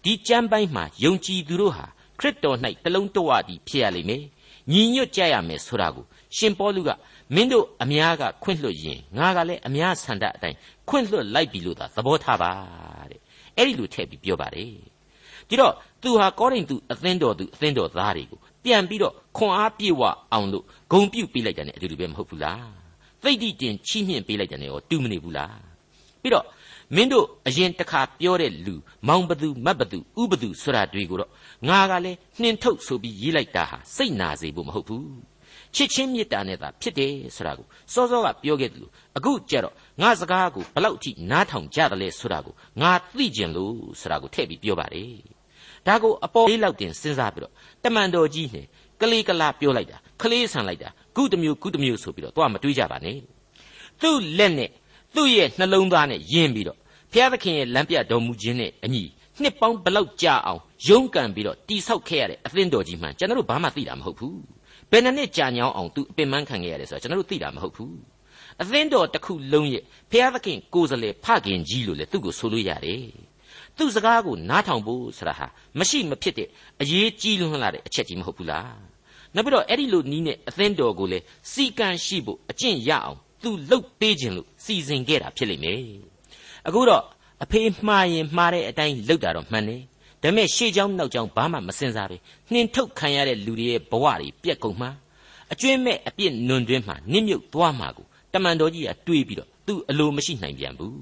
[0.04, 1.86] ဒီကြမ်းပိုင်းမှာယုံကြည်သူတို့ဟာ
[2.20, 4.24] ခရစ်တော်၌တလုံးတဝတည်းဖြစ်ရလိမ့်မယ်
[4.70, 6.04] ညီညွတ်ကြရမယ်ဆိုတာကို
[6.36, 6.90] ရှင်ပေါလုက
[7.34, 10.56] မင်းတို့အများကခွင့်လွှတ်ရင်ငါကလည်းအများဆန္ဒအတိုင်း
[10.88, 12.52] ခွင့်လွှတ်လိုက်ပြီလို့သာသဘောထားပါ
[13.10, 13.20] တဲ့
[13.56, 14.72] အဲ့ဒီလိုထည့်ပြီးပြောပါတယ်
[15.48, 20.02] ဒီတော့သူဟာကောရိန္သုအသင်းတော်သူအသင်းတော်သားတွေကို ပြန်ပြီးတော့ခွန်အားပြေဝ
[20.32, 22.68] အောင်လို့ဂုံပြုတ်ပေးလိုက်တယ်နဲ့အတူတူပဲမဟုတ်ဘူးလား
[23.22, 25.58] သိတိတင်ချီးမြှင့်ပေးလိုက်တယ်နဲ့ရောတူမနေဘူးလား
[26.22, 26.46] ပြီးတော့
[26.94, 28.74] မင်းတို့အရင်တစ်ခါပြောတဲ့လူ
[29.08, 31.30] မောင်ဘသူမတ်ဘသူဥဘသူဆိုတာတွေကိုတော့
[31.68, 35.08] ငါကလည်းနှင်ထုတ်ဆိုပြီးရေးလိုက်တာဟာစိတ်နာစေဖို့မဟုတ်ဘူး
[35.74, 45.39] ချစ်ချင်းမေတ္တာနဲ့သာဖြစ်တယ်ဆိုတာကိုစောစောကပြောခဲ့တယ်လို့အခုကြတော့ငါစကားကိုဘလောက်ထိနားထောင်ကြတယ်လဲဆိုတာကိုငါသိကျင်လို့ဆိုတာကိုထည့်ပြီးပြောပါတယ်
[45.86, 47.52] ဒါကိုအပေါ်လေးလောက်တင်စဉ်းစားပြီးတော့
[47.84, 48.66] တမန်တော်ကြီးနဲ့
[49.00, 53.16] ကလေးကလာပြောလိုက်တာခလေးဆန်လိုက်တာကုတမျိုးကုတမျိုးဆိုပြီးတော့သွားမတွေးကြပါနဲ့
[54.00, 54.70] သူ့လက်နဲ့
[55.14, 56.78] သူ့ရဲ့နှလုံးသားနဲ့ယဉ်ပြီးတော့
[57.12, 59.02] ဘုရားသခင်ရဲ့လမ်းပြတော်မူခြင်းနဲ့အညီ
[59.42, 64.40] နှစ်ပေါင်းဘလောက်ကြာအောင်ရုန်းကန်ပြီးတော့တိဆောက်ခဲ့ရတဲ့အသင်းတော်ကြီးမှကျွန်တော်တို့ဘာမှသိတာမဟုတ်ဘူး
[64.90, 67.96] ဘယ်နှစ်နှစ်ကြာညောင်းအောင်သူအပင်ပန်းခံခဲ့ရတယ်ဆိုတာကျွန်တော်တို့သိတာမဟုတ်ဘူး
[68.62, 73.04] အသင်းတော်တစ်ခုလုံးရဲ့ဘုရားသခင်ကိုယ်စလဲဖခင်ကြီးလို့လေသူ့ကိုဆိုလို့ရတယ်
[73.80, 75.46] သူ့စကားကိုနားထောင်ဖို့ဆိုတာဟာ
[75.78, 76.48] မရှိမဖြစ်တဲ့
[76.80, 78.78] အရေးကြီးလွန်းလာတဲ့အချက်ကြီးမဟုတ်ဘူးလား
[79.34, 85.80] နောက်ပြီးတော့အဲ့ဒီလိုနီးနဲ့အသင်းတော်ကိုလည်းစီကံရှိဖို့အကျင့်ရအောင်သူလှုပ်ပေးခြင်းလို့စီစဉ်ခဲ့တာဖြစ်လိမ့်မယ်
[86.66, 87.04] အခုတော့
[87.42, 89.82] အဖေမှားရင်မှားတဲ့အတိုင်းလှုပ်တာတော့မှန်တယ်
[90.22, 92.16] ဒါပေမဲ့ရှေ့ချောင်းနောက်ချောင်းဘာမှမစင်စားပဲ
[92.52, 94.90] နှင်ထုတ်ခံရတဲ့လူတွေရဲ့ဘဝတွေပြက်ကုန်မှာ
[95.52, 100.94] အကျွင့်မဲ့အပြစ်နွန်တွင်းမှာနစ်မြုပ်သွားမှာကိုတမန်တော်ကြီးကတွေးပြီးတော့သူအလိုမရှိနိုင်ပြန်ဘူး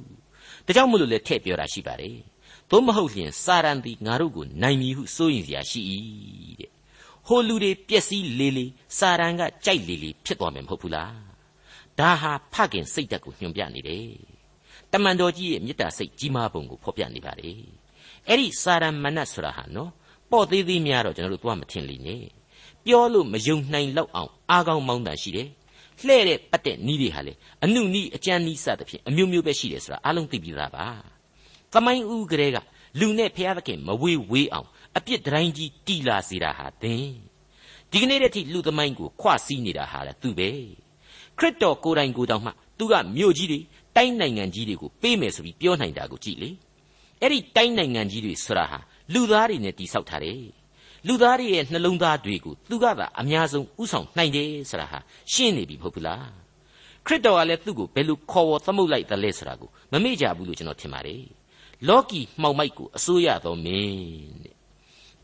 [0.67, 2.17] ဒါကြောင့်မလို့လဲထည့်ပြောတာရှိပါတယ်
[2.71, 5.81] သို့မဟုတ်လျင်စာရန်သည်ငါတို့ကိုနိုင်မည်ဟုစိုးရင်စရာရှိ၏
[6.61, 6.71] တဲ့
[7.27, 8.67] ဟိုလူတွေပျက်စီးလေလေ
[8.99, 11.17] စာရန်ကကြိုက်လေလေဖြစ်သွားမယ်မဟုတ်ဘူးလား
[11.99, 14.11] ဒါဟာဖခင်စိတ်ဓာတ်ကိုညွှန်ပြနေတယ်
[14.93, 17.61] တမန်တော်ကြီးရဲ့မေတ္တာစိတ်ကြီးမားပုံကိုဖော်ပြနေပါတယ်
[18.29, 19.91] အဲ့ဒီစာရမဏတ်ဆိုတာဟာနော်
[20.31, 22.25] ပေါ့သေးသေးများတော့ကျွန်တော်တို့သွားမထင်လိမ့်နဲ့
[22.85, 25.49] ပြောလို့မယုံနိုင်လောက်အောင်အားကောင်းမောင်းတန်ရှိတယ်
[26.07, 27.33] လှဲ့တဲ့ပတ်တဲ့နီးတွေဟာလေ
[27.65, 30.87] အနုနီးအကျန်းနီးစသဖြင့်အမျိုးမျိုးပဲရှိတယ်ဆိုတာအားလုံးသိပြီးသားပါ
[31.73, 32.57] သမိုင်းဦးကလေးက
[33.01, 37.13] လူနဲ့ဖျားသခင်မဝေးဝေးအောင်အပြစ်တိုင်းကြီးတီလာစေတာဟာသင်
[37.91, 40.51] ဒီကနေ့တည်းထိလူသမိုင်းကိုခွစည်းနေတာဟာလေသူပဲ
[41.39, 43.61] ခရစ်တော်ကိုယ်တိုင်ကိုယ်တောင်မှသူကမြို့ကြီးတွေ
[43.97, 46.51] တိုင်းနိုင်ငံကြီးတွေကိုပေးမယ်ဆိုပြီးပြောနိုင်တာကိုကြည့်လေ
[47.21, 48.79] အဲ့ဒီတိုင်းနိုင်ငံကြီးတွေဆိုတာဟာ
[49.15, 50.43] လူသားတွေနဲ့တိဆောက်ထားတယ်
[51.07, 54.99] လူသားတွေရဲ့နှလုံးသားတွေကိုသူကသာအများဆုံးဥဆောင်နိုင်တယ်ဆိုတာဟာ
[55.33, 56.29] ရှင်းနေပြီမဟုတ်ဘူးလား
[57.07, 61.38] ခရစ်တော်ကလည်းသူ့ကိုဘယ်လိုခေါ်ဝေါ်သမုတ်လိုက်သလဲဆိုတာကိုမမေ့ကြဘူးလို့ကျွန်တော်ထင်ပါတယ်
[61.88, 64.56] လောကီမှောင်မိုက်ကိုအစိုးရတော်မင်းတဲ့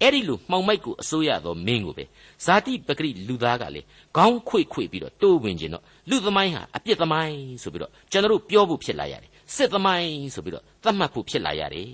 [0.02, 2.06] အဲ့ဒီလိုမှောင်မိုက်ကိုအစိုးရတော်မင်းကိုပဲ
[2.45, 3.82] ဇာတိပဂရိလူသားကလေ
[4.15, 11.89] ခေါင်းခွေခွေပြီးတော့တိုးဝင်ခြင်းတော့လူသမိုင်းဟာအပြစ်သမိုင်းဆိုပြီးတော့ကျွန်တော်တို့ပြောဖို့ဖြစ်လာရတယ်စစ်သမိုင်းဆိုပြီးတော့သတ်မှတ်ဖို့ဖြစ်လာရတယ်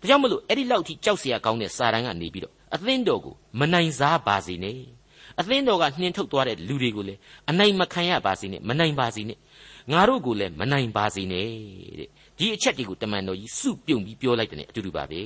[0.00, 4.78] ဒါကြောင့်မလို့အဲ့ဒီလောက်ထိကြောက်เสียကောင်းတဲ့စာတန်ကနေပြီးတော့အသင်းတော်ကိုမနိုင်စားပါစေနဲ့
[5.40, 9.38] အသင်းတော်ကနှင်းထုတ်သွားတဲ့လူတွေကိုလည်းအနိုင်မခံရပါစေနဲ့မနိုင်ပါစေနဲ့
[9.92, 11.48] ငါတို့ကိုလည်းမနိုင်ပါစေနဲ့
[11.98, 15.21] တဲ့ ဒီအချက်တွေကိုတမန်တော်ကြီးစုပြုံပြီးပြောလိုက်တဲ့အတူတူပါပဲ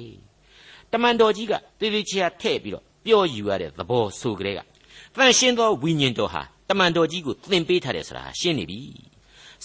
[0.92, 4.60] တမန်တော်ကြီးကတေးသေးချာထည့်ပြီးတော့ပြောယူရတဲ့သဘောဆိုကြတဲ့က
[5.16, 8.82] တန်ရှင်းသောဝိညာဉ်တော်ဟာတမန်တော်ကြီးကိုသင်ပေးထားတယ်ဆိုတာရှင်းနေပြီ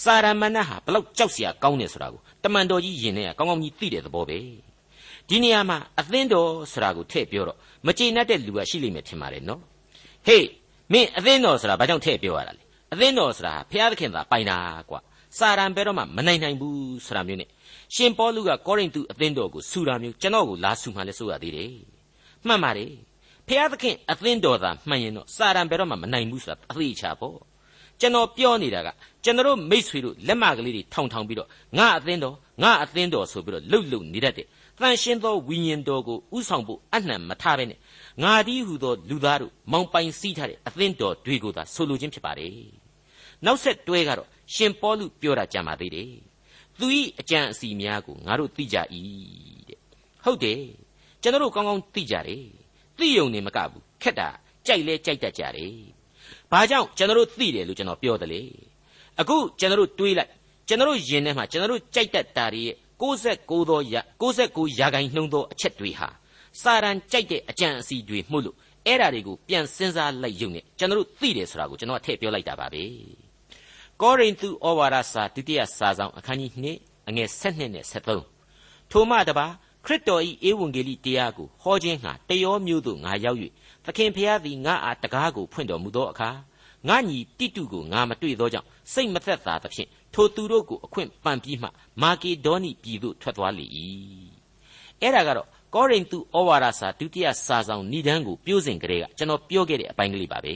[0.03, 4.39] စာရမဏေဟာဘလောက်ကြောက်စရာကောင်းတယ်ဆိုတာကိုတမန်တော်ကြီးယင်နေကကောင်းကောင်းကြီးသိတဲ့သဘောပဲ
[5.29, 9.61] ဒီနေရာမှာအသင်းတော်ဆိုတာကိုထည့်ပြောတော့မကျေနပ်တဲ့လူကရှိလိမ့်မယ်ထင်ပါတယ်နော်
[10.25, 10.47] ဟေး
[10.91, 14.57] မင်းအသင်းတော်ဆိုတာဘာကြောင့်ထည့်ပြောရတာလဲအသင်းတော်ဆိုတာဘုရားသခင်သာပိုင်တာ
[14.89, 14.99] ကွာ
[15.37, 17.49] စာရန်ဘဲတော့မှမနိုင်နိုင်ဘူးဆိုတာမျိုးနဲ့
[17.95, 21.71] ရှင်ပေါလုကကောရိန္သုအသင်းတော်ကိုဆူတာမျိုးကျွန်တော်ကိုလာဆူမှလည်းဆိုရသေးတယ်
[22.47, 22.91] မှန်ပါတယ်
[23.47, 27.37] ဖျားသခင်အသင်းတော်သာမှန်ရင်တော့စာရန်ဘယ်တော့မှမနိုင်ဘူးဆိုတာအသေးချာပေါ့
[27.99, 28.89] ကျွန်တော်ပြောနေတာက
[29.23, 34.47] ကျွန်တော်မိษွေတို့လက်မကလေးတွေထောင်ထောင်ပြီးတော့ငါအသင်းတော်ငါအသင်းတော်ဆိုပြီးတော့လှုပ်လှုပ်နေတတ်တယ်
[34.81, 37.79] တန်ရှင်းသောဝိညာဉ်တော်ကိုဥဆောင်ဖို့အနှံမထားဘဲနဲ့
[38.23, 42.53] ငါဒီဟုသောလူသားတို့မောင်ပိုင်စီးထားတဲ့အသင်းတော်တွေကိုသာဆိုလိုခြင်းဖြစ်ပါတယ်
[43.45, 46.11] နောက်ဆက်တွဲကတော့ ရှင်ပေါလုပြောတာကြံပါသေးတယ်
[46.79, 46.85] သူ၏
[47.19, 48.77] အကြံအစီများကိုငါတို့သိကြ၏
[49.67, 49.79] တဲ့
[50.23, 50.61] ဟုတ်တယ်
[51.21, 52.43] ကျွန်တော်တို့ကောင်းကောင်းသိကြတယ်
[52.97, 54.29] သိယုံနေမကဘူးခက်တာ
[54.65, 55.73] ကြိုက်လဲကြိုက်တတ်ကြတယ်
[56.51, 58.41] ဘာကြောင့်ကျွန်တော်တို့သိတယ်လို့ကျွန်တော်ပြောတယ်လေ
[59.19, 60.31] အခုကျွန်တော်တို့တွေးလိုက်
[60.67, 63.95] ကျွန်တော်တို့ယင်ထဲမှာကျွန်တော်တို့ကြိုက်တတ်တာတွေရဲ့69သောရ
[64.33, 66.09] 69ရာခိုင်နှုန်းသောအချက်တွေဟာ
[66.61, 68.55] စာရန်ကြိုက်တဲ့အကြံအစီတွေမှုလို့
[68.85, 72.83] အဲ့ဓာတွေကိုပြန်စဉ်းစားလိုက်ရုံနဲ့ကျွန်တော်တို့သိတယ်ဆိုတာကိုကျွန်တော်ထည့်ပြောလိုက်တာပါပဲ
[74.01, 79.45] ကောရိန္သုဩဝါဒစာဒုတိယစာဆောင်အခန်းကြီး2အငယ်7နဲ့73ထိုမှတပါ
[79.85, 83.39] ခရစ်တော်၏ဧဝံဂေလိတရားကိုဟောခြင်းငှာတယောမျိုးသို့ငါရောက်၍
[83.85, 86.29] သခင်ဖျားသည်ငါအားတကားကိုဖွင့်တော်မူသောအခါ
[86.87, 91.69] ငါညီတိတုကိုငါမတွေ့သောကြောင့်စိတ်မသက်သာသဖြင့်ထိုသူတို့ကိုအခွင့်ပန်ပြီးမှ
[92.01, 93.65] မာကေဒေါနိပြည်သို့ထွက်သွားလေ၏
[95.01, 100.53] အဲ့ဒါကတော့ကောရိန္သုဩဝါဒစာဒုတိယစာဆောင်ဏိဒန်းကိုပြိုးစဉ်ကလေးကကျွန်တော်ပြောခဲ့တဲ့အပိုင်းကလေးပါပဲ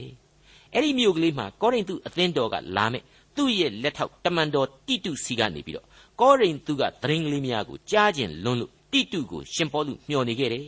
[0.74, 3.04] အဲ့ဒီမြို့ကလေးမှာကောရိန္သုအသင်းတော်ကလာမဲ့
[3.40, 5.88] သူ့ရဲ့လက်ထောက်တမန်တော်တိတုစီကနေပြီးတော့
[6.22, 10.68] ကောရိန္သုကသတင်းကလေးများကိုကြားကျင်လွန်းလို့တိတုကိုရှင်ပေါလုမျှော်နေခဲ့တယ်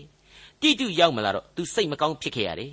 [0.61, 2.71] တိတုရောက်မလာတော့သူစိတ်မကောင်းဖြစ်ခဲ့ရတယ်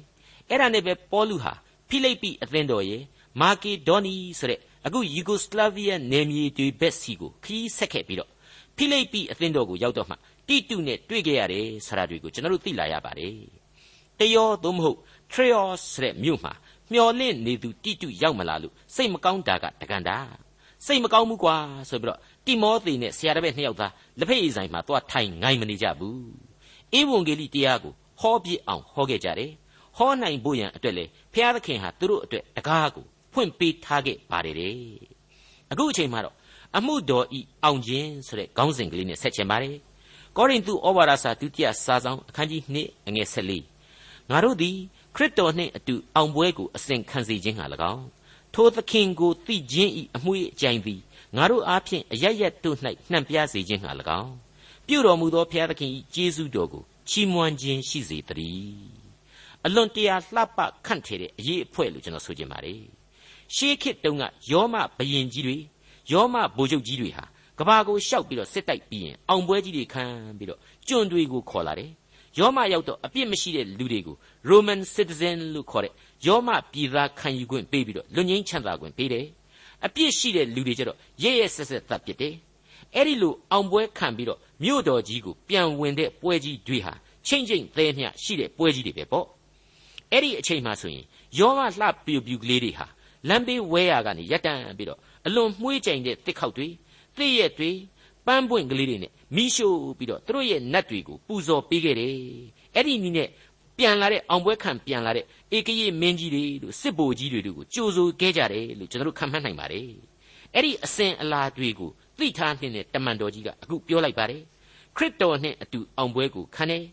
[0.49, 1.53] အဲ့ဒါနဲ့ပဲပေါလုဟာ
[1.89, 3.03] ဖိလိပ္ပိအသင်းတော်ရဲ့
[3.41, 8.31] မာကေဒေါနီဆိုတဲ့အခုယူဂိုစလာဗီးယားနယ်မြေတွေဘက်စီကိုခီးဆက်ခဲ့ပြီးတော့
[8.77, 10.15] ဖိလိပ္ပိအသင်းတော်ကိုရောက်တော့မှ
[10.49, 13.35] တိတုနဲ့တွေ့ကြရတယ်ဆိုတာတွေကိုကျွန်တော်တို့သိလာရပါတယ်
[14.19, 14.99] တယောသို့မဟုတ်
[15.33, 16.53] ထရီယော့ဆိုတဲ့မြို့မှာ
[16.93, 20.19] မျော်လင့်နေသူတိတုရောက်မလာလို့စိတ်မကောင်းတာကတကန်တာ
[20.87, 21.57] စိတ်မကောင်းဘူးကွာ
[21.89, 26.19] ဆိုပြီးတော့တိမောသေနဲ့ဆရာတစ်ပည့်နှစ်ယောက်သားလက်ဖက်ရည်ဆိုင်မှာသွားထိုင်ငိုင်းမနေကြဘူး
[26.99, 29.53] ဧဝံဂေလိတရားကိုဟောပြအောင်ဟောခဲ့ကြတယ်
[29.97, 34.75] ဟောနိုင်ဖို့ရန်အတွက်လေဖျားသခင်ဟာသူတို့အတွက်တကားကိုဖွင့်ပေးထားခဲ့ပါတယ်တဲ့
[35.73, 36.35] အခုအချိန်မှာတော့
[36.77, 39.77] အမှုတော်ဤအောင်ခြင်းဆိုတဲ့ခေါင်းစဉ်ကလေးနဲ့ဆက်ချင်ပါတယ်
[40.37, 44.77] ကောရိန္သုဩဝါဒစာဒုတိယစာဆောင်အခန်းကြီး2အငယ်14ငါတို့သည်
[45.19, 48.07] ခရစ်တော်နှင့်အတူအောင်ပွဲကိုအစဉ်ခံစေခြင်းဟာ၎င်း
[48.55, 51.01] ထိုသခင်ကိုသိခြင်းဤအမှု၏အကြိုင်သည်
[51.37, 52.77] ငါတို့အားဖြင့်အရရက်တို့၌
[53.11, 54.33] နှံ့ပြစေခြင်းဟာ၎င်း
[54.87, 59.09] ပြုတော်မူသောဘုရားသခင်၏ကျေးဇူးတော်ကိုချီးမွမ်းခြင်းရှိစေတည်း
[59.67, 62.83] အလွန်တရာလှပခန့်ထည်တဲ့အရေးအဖွဲ့လို့ကျွန်တော်ဆိုချင်ပါတယ်
[63.55, 65.57] ရှေးခေတ်တုန်းကယောမဘယင်ကြီးတွေ
[66.13, 67.25] ယောမဗိုလ်ချုပ်ကြီးတွေဟာ
[67.59, 70.05] ကဘာကိုရှောက်ပြီးတော့စစ်တိုက်ပြီးရင်အောင်ပွဲကြီးတွေခံ
[70.39, 71.91] ပြီးတော့ကျွန်းတွေကိုခေါ်လာတယ်
[72.39, 74.17] ယောမရောက်တော့အပြစ်မရှိတဲ့လူတွေကို
[74.49, 75.93] Roman citizen လို့ခေါ်တဲ့
[76.27, 79.27] ယောမပြည်သားခံယူခွင့်ပေးပြီးတော့လွတ်ငင်းချမ်းသာခွင့်ပေးတယ်
[79.87, 82.35] အပြစ်ရှိတဲ့လူတွေကျတော့ရဲရဲဆက်ဆက်သတ်ပစ်တယ်
[82.95, 86.93] အဲ့ဒီလိုအောင်ပွဲခံပြီးတော့မြို့တော်ကြီးကိုပြန်ဝင်တဲ့ပွဲကြီးတွေဟာ
[87.27, 89.27] ချိန်ချိန်သေးမျှရှိတဲ့ပွဲကြီးတွေပဲပေါ့
[90.13, 91.05] အဲ့ဒီအချိန်မှဆိုရင်
[91.39, 92.87] ယောမလှပြူပြူကလေးတွေဟာ
[93.29, 96.69] လမ်းဘေးဝဲရကနေရက်တန်ပြီးတော့အလွန်မှုေးကြိမ်တဲ့တစ်ခေါက်တွေ
[97.17, 97.71] သစ်ရက်တွေ
[98.29, 102.15] ပန်းပွင့်ကလေးတွေနဲ့မိရှို့ပြီးတော့သူတို့ရဲ့နတ်တွေကိုပူဇော်ပေးခဲ့တယ်
[102.75, 103.29] အဲ့ဒီနည်းနဲ့
[103.79, 105.25] ပြန်လာတဲ့အောင်ပွဲခံပြန်လာတဲ့
[105.57, 109.89] ဧကရေမင်းကြီးတွေတို့စစ်ဘိုလ်ကြီးတွေတို့ကိုကြိုဆိုခဲ့ကြတယ်လို့ကျွန်တော်တို့ခံမှန်းနိုင်ပါတယ်
[110.55, 114.43] အဲ့ဒီအစဉ်အလာတွေကိုသိထားနေတဲ့တမန်တော်ကြီးကအခုပြောလိုက်ပါတယ်
[114.97, 116.85] ခရစ်တော်နဲ့အတူအောင်ပွဲကိုခံတယ်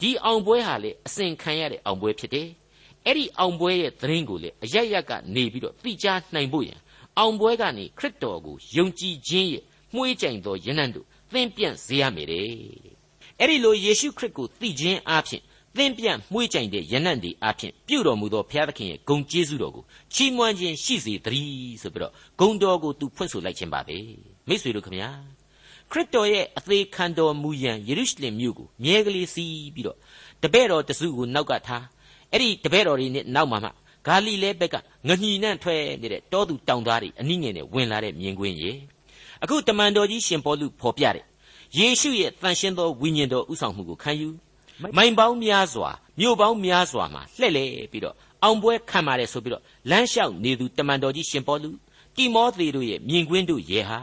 [0.00, 2.48] ဒီအောင်ပွဲဟာလေအစဉ်ခံရတဲ့အောင်ပွဲဖြစ်တယ်
[3.06, 6.78] အဲ့ဒီအောင်ပွဲရဲ့သတင်းကိုလေအရရက်ကနေပြီးတော့သိကြားနိုင်ဖို့ရန်
[7.18, 12.48] အောင်ပွဲကနေခရစ်တော်ကိုယုံကြည်ခြင်းရဲ့ မှုေးကြိမ်သောယဉ်နှံ့တို့သင်ပြန့်စေရမယ်တဲ့
[13.38, 15.42] အဲ့ဒီလိုယေရှုခရစ်ကိုသိခြင်းအပြင်
[15.76, 23.98] သင်ပြန့်မှုေးကြိမ်တဲ့ယဉ်နှံ့တွေအပြင်ပြုတော်မူသောဘုရားသခင်ရဲ့ဂုဏ်ကျေးဇူးတော်ကိုချီးမွမ်းခြင်းရှိစေတည်းဆိုပြီးတော့ဂုဏ်တော်ကိုသူဖွင့်ဆိုလိုက်ခြင်းပါပဲ
[24.48, 25.10] မိတ်ဆွေတို့ခမညာ
[25.90, 29.98] ခရစ်တော်ရဲ့အသေးခံတော်မူရန်ယေရုရှလင်မြို့ကိုမြဲကလေးစီးပြီးတော့
[30.42, 31.84] တပည့်တော်တစုကိုနောက်ကထား
[32.32, 33.70] အဲ့ဒီတပည့်တော်တွေနဲ့နောက်မှာမှ
[34.06, 34.76] ဂါလိလဲဘက်က
[35.08, 38.70] ငညီနှံ့ထွက်နေတဲ့တောသူတောင်သားတွေအနည်းငယ်နဲ့ဝင်လာတဲ့မြင်ကွင်းရေ
[39.42, 41.24] အခုတမန်တော်ကြီးရှင်ပေါလုဖော်ပြတဲ့
[41.76, 44.28] ယေရှုရဲ့တန်ရှင်းသောဝိညာဉ်တော်ဥဆောင်မှုကိုခံယူ
[44.96, 51.70] မိုင်ပေါင်းများစွာမြို့ပေါင်းများစွာမှာလှည့်လေပြီးတော့အောင်ပွဲခံပါတယ်ဆိုပြီးတော့လမ်းလျှောက်နေသူတမန်တော်ကြီးရှင်ပေါလု
[52.16, 54.00] တိမောသေတို့ရဲ့မြင်ကွင်းတို့ရေဟာ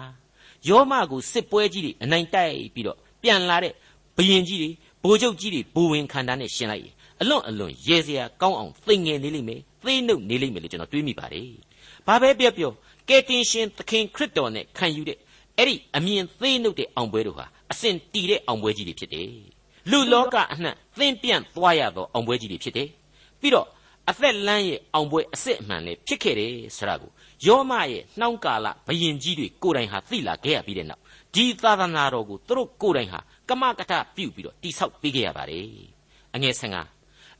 [0.67, 3.73] ယောမကိုစစ်ပွဲကြီးတွေအနိုင်တိုက်ပြီးတော့ပြန်လာတဲ့
[4.17, 4.69] ဘယင်ကြီးတွေ
[5.04, 11.47] ဗိုလ်ချုပ်ကြီးတွေဘူဝင်ခန္ဓာနဲ့ရှင်းလိုက်ရင်အလွန်အလွန်ရဲစရာကောင်းအောင်သိငယ်နေလိမ့်မယ်သိနှုတ်နေလိမ့်မယ်လို့ကျွန်တော်တွေးမိပါတယ်။
[12.08, 12.71] ဘာပဲပြောပြော
[13.10, 15.17] ကယ်တင်ရှင်သခင်ခရစ်တော်နဲ့ခံယူတဲ့
[15.58, 19.32] အဲ့ဒီအမြင်သိနှုတ်တဲ့အောင်ပွဲတို့ဟာအစဉ်တည်တဲ့အောင်ပွဲကြီးတွေဖြစ်တယ်။
[19.91, 22.88] လူလောကအနှံ့သင်ပြန့်သွားရသောအောင်ပွဲကြီးတွေဖြစ်တယ်။
[23.39, 23.67] ပြီးတော့
[24.10, 27.12] အသက်လမ်းရဲ့အောင်ပွဲအစစ်အမှန်လည်းဖြစ်ခဲ့တယ်ဆိုတာကို
[27.46, 31.02] ယောမရဲ့နှောင်းကာလဘယင်ကြီးတွေကိုယ်တိုင်ဟာသိလာခဲ့ရပြီးတဲ့နောက်
[31.36, 35.67] ဒီသာသနာတော်ကိုသူတို့ကိုယ်တိုင်ဟာကမကထပြုတ်ပြီးတော့တိဆောက်ပေးခဲ့ရပါတယ်။
[36.36, 36.78] အငယ်ဆန်က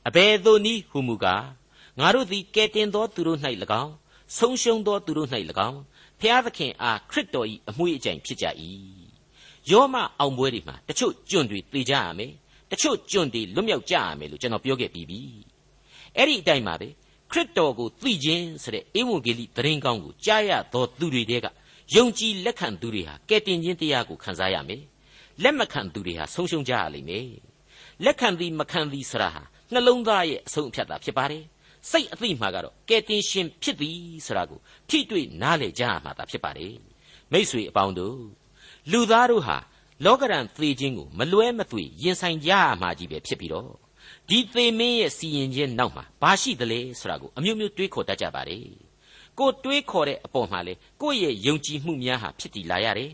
[0.06, 1.44] အဘယ်သို့နည်းဟုမူကား
[1.98, 3.38] ငါတို့သည်ကဲတင်သောသူတို့၌၎
[3.82, 3.92] င်း
[4.38, 5.28] ဆုံးရှုံးသောသူတို့၌၎
[5.68, 5.80] င်း
[6.20, 8.46] ဖျားသခင်အားခရစ်တော်၏အမွေးအကြိမ်ဖြစ်ကြ၏
[9.70, 12.32] ယောမအောင်ပွဲတွေမှာတချို့ကျွန့်တွေသေကြရမယ်
[12.70, 15.20] တချို့ကျွန့်တွေလွတ်မြောက်ကြရမယ်လို့ကျွန်တော်ပြောခဲ့ပြီးပြီ
[16.16, 16.88] အဲ့ဒီအတိုင်းပါပဲ
[17.32, 21.46] ခရစ်တော်ကိုသိခြင်းဆိုတဲ့ဧဝံဂေလိသတင်းကောင်းကိုကြားရသောသူတွေတဲက
[21.96, 24.82] ယုံကြည်လက်ခံသူတွေဟာကဲတင်ခြင်းတရားကိုခံစားရမယ်
[25.42, 27.28] လက်မခံသူတွေဟာဆုံးရှုံးကြရလိမ့်မယ်
[28.04, 31.44] လက်ခံသည်မခံသည်ဆရာဟာနှလုံးသားရဲ့အဆုံးအဖြတ်သာဖြစ်ပါတယ်
[31.90, 36.74] စိတ်အသိမှာကတော့ကဲတင်ရှင်ဖြစ်သည်ဆိုတာကိုထိတွေ့နားလည်ကြရမှာသာဖြစ်ပါတယ်
[37.32, 38.18] မိษွေအပေါင်းတို့
[38.90, 39.56] လူသားတို့ဟာ
[40.04, 43.70] လောကရန်သေခြင်းကိုမလွဲမသွေရင်ဆိုင်ကြရမှာကြီးပဲဖြစ်ပြီးတော့
[44.28, 48.64] ဒီသေမင်းရဲ့စီရင်ခြင်းနောက်မှာဘာရှိသလဲဆိုတာကိုအမျိုးမျိုးတွေးခေါ်တတ်ကြပါတယ်
[49.38, 53.12] ကိုတွေးခေါ်တဲ့အပေါ်မှာလေကိုယ့်ရဲ့ယုံကြည်မှုများဟာဖြစ်တည်လာရတယ်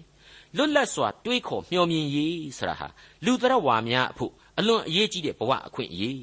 [0.57, 2.89] လွတ်လပ်စွာတွေးခေါ်မျှော်မြင်ရေးဆိုတာဟာ
[3.25, 6.23] လူတရဝါများအဖို့အလွန်အရေးကြီးတဲ့ဘဝအခွင့်အရေး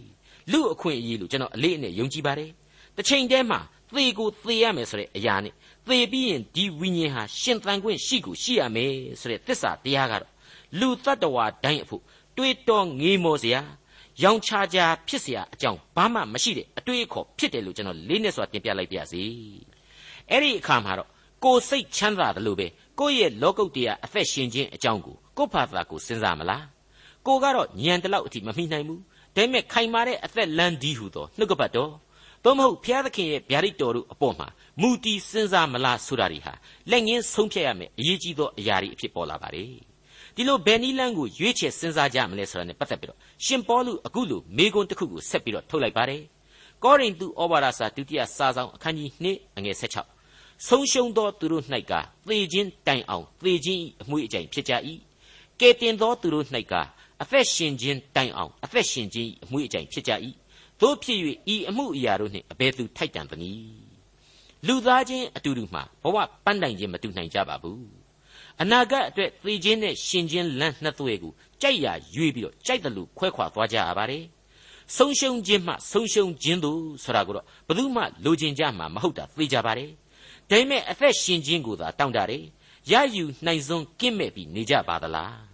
[0.53, 2.51] လူအခွင့်အရေးလို့ကျွန်တော်အလေးအနက်ယုံကြည်ပါတယ်
[2.96, 3.61] တစ်ချိန်တည်းမှာ
[3.94, 5.55] သေကိုသေရမယ်ဆိုတဲ့အရာနဲ့
[5.87, 10.33] သေပြီးရင်ဒီဝိညာဉ်ဟာရှင်သန်ခွင့်ရှိကိုရှိရမယ်ဆိုတဲ့သစ္စာတရားကတော့
[10.79, 12.03] လူတ attva တိုင်းအဖို့
[12.37, 13.61] တွေးတောငေးမောစရာ
[14.22, 19.22] ရောင်ချာချာဖြစ်เสียအကြောင်းဘာမှမရှိတဲ့အတွေးအခေါ်ဖြစ်တယ်လို့ကျွန်တော်လေးနဲ့စွာတင်ပြလိုက်ပါရစေ
[20.31, 21.09] အဲ့ဒီအခါမှာတော့
[21.44, 22.66] ကိုယ်စိတ်ချမ်းသာတယ်လို့ပဲ
[23.01, 26.64] ကိုယ့်ရဲ့လောကုတ်တရားအသက်ရှင်ခြင်းအကြောင်းကိုကိုယ့်ဘာသာကိုစဉ်းစားမလား
[27.27, 29.01] ကိုကတော့ညံတလောက်အထိမမိနိုင်ဘူး
[29.36, 31.91] ဒါပေမဲ့ခိုင်မာတဲ့အသက်လန်းဒီဟုသောနှုတ်ကပတ်တော်
[32.44, 34.48] သို့မဟုတ်ဘုရားသခင်ရဲ့ဗျာဒိတ်တော်တို့အပေါ်မှာ
[34.82, 36.54] မူတည်စဉ်းစားမလားဆိုတာတွေဟာ
[36.91, 39.63] လက်ငင်းဆုံးဖြတ်ရမယ်အရေးကြီးသောအရာတွေအဖြစ်ပေါ်လာပါလေ
[40.36, 46.22] ဒီလိုဘယ်နည်းလမ်းကိုရွေးချယ်စဉ်းစားကြမလဲဆိုတာ ਨੇ ပတ်သက်ပြီးတော့ရှင်ပေါလုအခုလိုမေးခွန်းတစ်ခုကိုဆက်ပြီးတော့ထုတ်လိုက်ပါတယ်
[46.84, 51.94] ကောရိန္သုဩဝါဒစာဒုတိယစာဆောင်အခန်းကြီး2အငယ်16ဆုံးရှုံးသောသူတို့၌က
[52.28, 54.74] သေခြင်းတိုင်အောင်သေခြင်း၏အမွေအကြိမ်ဖြစ်ကြ၏
[55.60, 56.74] ကဲတင်သောသူတို့၌က
[57.21, 60.12] အသက်ရှင်ခြင်းတိုင်အောင်အသက်ရှင်ခြင်း၏အမွေအကြိမ်ဖြစ်ကြ၏
[60.81, 61.19] တို့ဖြစ်၍
[61.53, 63.91] ဤအမှုအရာတို့နှင့်အဘယ်သူထိုက်တန်သနည်း
[64.67, 67.86] လူသားချင်းအတူတူမှာဘဝပန်းတိုင်ခြင်းမတူနိုင်ကြပါဘူး
[68.62, 71.31] အနာဂတ်အတွက်သေခြင်းနဲ့ရှင်ခြင်းလမ်းနှစ်သွဲကို
[71.62, 74.23] ကြိုက်ရရွေးပြီးတော့ကြိုက်တယ်လို့ခွဲခွာသွားကြရပါတယ်
[74.97, 79.89] ဆုံးရှုံးခြင်းမှဆုံးရှုံးခြင်းတို့ဆိုတာကိုတော့ဘယ်သူမှလိုချင်ကြမှာမဟုတ်တာသိကြပါတယ်
[80.49, 82.43] ဒါပေမဲ့အသက်ရှင်ခြင်းကိုသာတောင်းတတယ်
[82.91, 85.51] ရယူနိုင်စွန်းကင့်မဲ့ပြီးနေကြပါသလား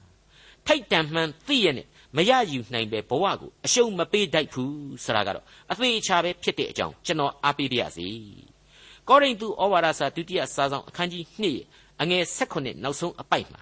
[0.68, 8.08] ထိုက်တန်မှန်သိရနဲ့မရယူနိုင်ပဲဘဝကိုအရှုံးမပေးတတ်ဘူးဆိုတာကတော့အသေးအချာပဲဖြစ်တဲ့အကြောင်းကျွန်တော်အားပေးပါရစေ
[9.08, 11.24] ကောရိန္သုဩဝါဒစာဒုတိယစာဆောင်အခန်းကြီး
[11.64, 13.60] 2အငယ်16နောက်ဆုံးအပိုက်မှာ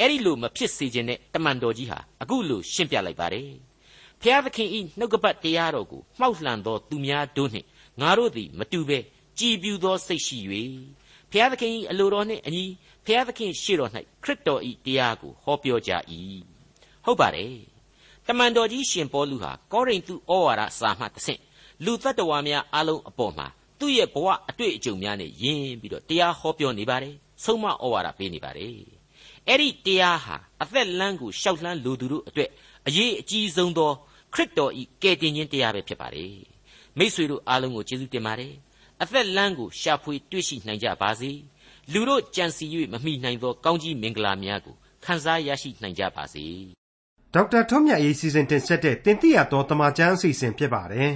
[0.00, 3.50] အဲ့ဒီလိုမဖြစ်စေခြင်းနဲ့တမန်တော်ကြီးဟာအခုလိုရှင်းပြလိုက်ပါတယ်
[4.22, 7.66] ဖျားသခင်ဤနှုတ်ကပတ်တရားတော်ကိုမှောက်လှန်သောသူများတို့နှင့်
[8.00, 8.98] ငါတို့သည်မတူဘဲ
[9.38, 10.38] ကြည်ပြူသောစိတ်ရှိ၍
[11.32, 12.64] ဖျားသခင်ဤအလိုတော်နှင့်အညီ
[13.06, 13.90] ဖျားသခင်ရှေ့တော်၌
[14.24, 15.92] ခရစ်တော်ဤတရားကိုဟောပြောကြ၏
[17.04, 17.54] ဟုတ်ပါတယ်
[18.26, 21.40] တမန်တော်ကြီးရှင်ပေါလုဟာကောရိန္သုဩဝါဒစာမှတစ်ဆင့်
[21.84, 23.46] လူတ attva များအလုံးအပေါ်မှာ
[23.78, 27.14] သူ့ရဲ့ဘဝအတွေ့အကြုံများနဲ့ယဉ်ပြီးတော့တရားဟောပြောနေပါတယ်
[27.44, 28.76] ဆုံးမဩဝါဒပေးနေပါတယ်
[29.48, 32.50] အဲ့ဒီတရားဟာအသက်လမ်းကိုရှောက်လှမ်းလူသူတို့အတွက်
[32.86, 33.90] အရေးအကြီးဆုံးသော
[34.34, 36.34] ခရစ်တော်ဤကယ်တင်ခြင်းတရားပဲဖြစ်ပါတယ်
[36.98, 38.52] မိษွေတို့အားလုံးကိုကျေးဇူးတင်ပါတယ်
[39.02, 41.30] အသက်လမ်းကိုရှာဖွေတွေ့ရှိနိုင်ကြပါစေ
[41.92, 46.44] လူတို့ကြံစီ၍မမိနိုင်သောကောင်းကြီးမင်္ဂလာများကိုခံစားရရှိနိုင်ကြပါစေ
[47.34, 51.12] ဒေါက်တာထွန်းမြတ်ရေးစီစဉ်တင်ဆက်တဲ့တင်ပြရတော်တမချန်းအစီအစဉ်ဖြစ်ပါတယ်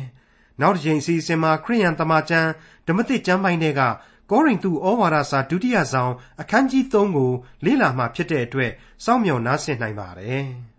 [0.61, 2.51] နောက်တစ်ချိန်အစီအစဉ်မှာခရိယန်တမချန်း
[2.87, 3.83] ဓမ္မသစ်ကျမ်းပိုင်းတွေက
[4.31, 7.31] ကောရိန္သုဩဝါဒစာဒုတိယဆောင်အခန်းကြီး3ကို
[7.65, 8.73] လေ့လာမှဖြစ်တဲ့အတွက်
[9.05, 10.47] စောင့်မျှော်နားဆင်နိုင်ပါတယ်။